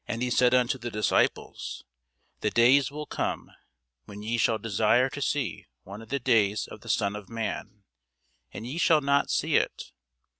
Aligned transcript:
And 0.07 0.23
he 0.23 0.31
said 0.31 0.55
unto 0.55 0.79
the 0.79 0.89
disciples, 0.89 1.83
The 2.39 2.49
days 2.49 2.89
will 2.89 3.05
come, 3.05 3.51
when 4.05 4.23
ye 4.23 4.39
shall 4.39 4.57
desire 4.57 5.11
to 5.11 5.21
see 5.21 5.67
one 5.83 6.01
of 6.01 6.09
the 6.09 6.17
days 6.19 6.65
of 6.65 6.81
the 6.81 6.89
Son 6.89 7.15
of 7.15 7.29
man, 7.29 7.83
and 8.51 8.65
ye 8.65 8.79
shall 8.79 9.01
not 9.01 9.29
see 9.29 9.57
it. 9.57 9.91